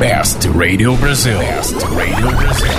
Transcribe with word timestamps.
Best 0.00 0.48
Radio 0.58 0.96
Brasil. 0.96 1.38
Best 1.38 1.74
Radio 1.84 2.34
Brasil. 2.34 2.70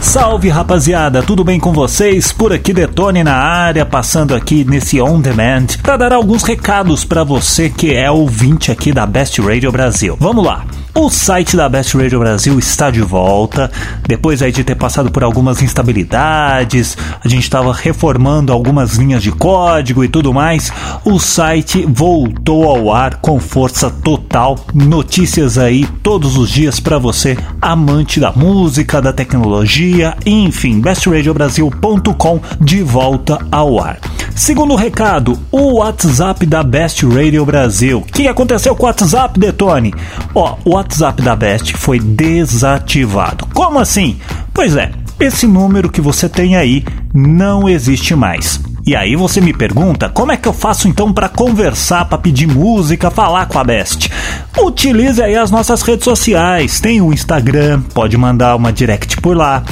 Salve 0.00 0.48
rapaziada, 0.48 1.20
tudo 1.20 1.42
bem 1.42 1.58
com 1.58 1.72
vocês? 1.72 2.30
Por 2.30 2.52
aqui 2.52 2.72
Detone 2.72 3.24
na 3.24 3.34
área, 3.34 3.84
passando 3.84 4.36
aqui 4.36 4.64
nesse 4.64 5.00
On 5.00 5.20
Demand 5.20 5.66
para 5.82 5.96
dar 5.96 6.12
alguns 6.12 6.44
recados 6.44 7.04
para 7.04 7.24
você 7.24 7.68
que 7.68 7.92
é 7.92 8.08
ouvinte 8.08 8.70
aqui 8.70 8.92
da 8.92 9.04
Best 9.04 9.40
Radio 9.40 9.72
Brasil. 9.72 10.16
Vamos 10.20 10.46
lá. 10.46 10.64
O 10.94 11.08
site 11.08 11.56
da 11.56 11.70
Best 11.70 11.96
Radio 11.96 12.18
Brasil 12.18 12.58
está 12.58 12.90
de 12.90 13.00
volta. 13.00 13.70
Depois 14.06 14.42
aí 14.42 14.52
de 14.52 14.62
ter 14.62 14.74
passado 14.74 15.10
por 15.10 15.24
algumas 15.24 15.62
instabilidades, 15.62 16.98
a 17.24 17.26
gente 17.28 17.44
estava 17.44 17.72
reformando 17.72 18.52
algumas 18.52 18.96
linhas 18.96 19.22
de 19.22 19.32
código 19.32 20.04
e 20.04 20.08
tudo 20.08 20.34
mais. 20.34 20.70
O 21.02 21.18
site 21.18 21.86
voltou 21.88 22.64
ao 22.64 22.92
ar 22.92 23.16
com 23.16 23.40
força 23.40 23.90
total. 23.90 24.58
Notícias 24.74 25.56
aí 25.56 25.86
todos 26.02 26.36
os 26.36 26.50
dias 26.50 26.78
para 26.78 26.98
você, 26.98 27.38
amante 27.60 28.20
da 28.20 28.30
música, 28.30 29.00
da 29.00 29.14
tecnologia, 29.14 30.14
enfim, 30.26 30.78
bestradiobrasil.com 30.78 32.40
de 32.60 32.82
volta 32.82 33.38
ao 33.50 33.82
ar. 33.82 33.98
Segundo 34.34 34.74
recado, 34.74 35.38
o 35.50 35.78
WhatsApp 35.78 36.46
da 36.46 36.62
Best 36.62 37.06
Radio 37.06 37.44
Brasil. 37.44 37.98
O 37.98 38.02
que 38.02 38.26
aconteceu 38.26 38.74
com 38.74 38.84
o 38.84 38.86
WhatsApp, 38.86 39.38
Detone? 39.38 39.94
Ó, 40.34 40.56
o 40.64 40.74
WhatsApp 40.74 41.22
da 41.22 41.36
Best 41.36 41.74
foi 41.76 42.00
desativado. 42.00 43.46
Como 43.54 43.78
assim? 43.78 44.18
Pois 44.52 44.74
é, 44.74 44.90
esse 45.20 45.46
número 45.46 45.90
que 45.90 46.00
você 46.00 46.28
tem 46.28 46.56
aí 46.56 46.84
não 47.14 47.68
existe 47.68 48.16
mais. 48.16 48.60
E 48.84 48.96
aí 48.96 49.14
você 49.14 49.40
me 49.40 49.52
pergunta, 49.52 50.08
como 50.08 50.32
é 50.32 50.36
que 50.36 50.48
eu 50.48 50.52
faço 50.52 50.88
então 50.88 51.12
para 51.12 51.28
conversar, 51.28 52.06
para 52.06 52.18
pedir 52.18 52.48
música, 52.48 53.12
falar 53.12 53.46
com 53.46 53.56
a 53.56 53.62
Best? 53.62 54.10
Utilize 54.58 55.22
aí 55.22 55.36
as 55.36 55.52
nossas 55.52 55.82
redes 55.82 56.04
sociais, 56.04 56.80
tem 56.80 57.00
o 57.00 57.12
Instagram, 57.12 57.80
pode 57.94 58.16
mandar 58.16 58.56
uma 58.56 58.72
direct 58.72 59.20
por 59.20 59.36
lá. 59.36 59.62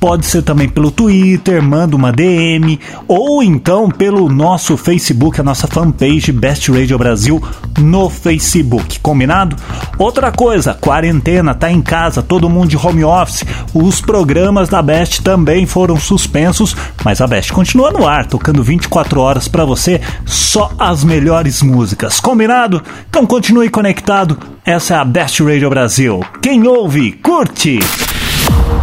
Pode 0.00 0.24
ser 0.24 0.40
também 0.40 0.66
pelo 0.66 0.90
Twitter, 0.90 1.62
manda 1.62 1.94
uma 1.94 2.10
DM 2.10 2.80
ou 3.06 3.42
então 3.42 3.90
pelo 3.90 4.30
nosso 4.30 4.74
Facebook, 4.78 5.38
a 5.38 5.44
nossa 5.44 5.66
fanpage 5.66 6.32
Best 6.32 6.72
Radio 6.72 6.96
Brasil 6.96 7.40
no 7.78 8.08
Facebook. 8.08 8.98
Combinado? 9.00 9.56
Outra 9.98 10.32
coisa, 10.32 10.72
quarentena, 10.72 11.54
tá 11.54 11.70
em 11.70 11.82
casa, 11.82 12.22
todo 12.22 12.48
mundo 12.48 12.68
de 12.68 12.78
home 12.78 13.04
office. 13.04 13.44
Os 13.74 14.00
programas 14.00 14.70
da 14.70 14.80
Best 14.80 15.22
também 15.22 15.66
foram 15.66 15.98
suspensos, 15.98 16.74
mas 17.04 17.20
a 17.20 17.26
Best 17.26 17.52
continua 17.52 17.92
no 17.92 18.08
ar, 18.08 18.26
tocando 18.26 18.62
24 18.62 19.20
horas 19.20 19.48
para 19.48 19.66
você, 19.66 20.00
só 20.24 20.72
as 20.78 21.04
melhores 21.04 21.60
músicas. 21.60 22.20
Combinado? 22.20 22.82
Então 23.10 23.26
continue 23.26 23.68
conectado. 23.68 24.38
Essa 24.64 24.94
é 24.94 24.96
a 24.96 25.04
Best 25.04 25.42
Radio 25.42 25.68
Brasil. 25.68 26.24
Quem 26.40 26.66
ouve, 26.66 27.12
curte! 27.12 27.80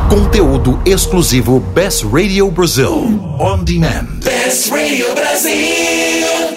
Conteúdo 0.10 0.82
exclusivo 0.86 1.60
Best 1.60 2.06
Radio 2.06 2.50
Brasil. 2.50 3.20
On 3.40 3.62
Demand. 3.66 4.24
Best 4.24 4.72
Radio 4.72 5.14
Brasil. 5.14 6.57